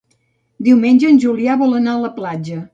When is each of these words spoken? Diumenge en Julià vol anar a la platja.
Diumenge 0.67 1.11
en 1.11 1.21
Julià 1.27 1.59
vol 1.63 1.79
anar 1.83 1.97
a 1.99 2.03
la 2.09 2.13
platja. 2.19 2.63